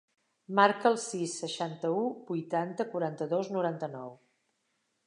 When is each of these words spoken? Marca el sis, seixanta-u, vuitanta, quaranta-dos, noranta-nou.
Marca 0.59 0.87
el 0.89 0.95
sis, 1.03 1.35
seixanta-u, 1.43 2.01
vuitanta, 2.33 2.87
quaranta-dos, 2.95 3.53
noranta-nou. 3.59 4.15